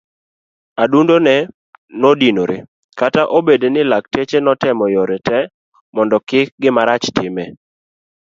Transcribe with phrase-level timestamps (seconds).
[0.83, 1.35] Adundone
[2.01, 2.57] nodinore
[2.99, 5.37] kata obedo ni lakteche netemo yore te
[5.93, 7.43] mondo kik gimarach time.